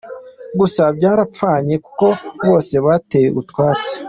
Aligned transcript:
Gusa 0.59 0.83
byarabapfanye 0.97 1.75
kuko 1.85 2.05
bose 2.47 2.73
babateye 2.83 3.27
utwatsi. 3.41 3.93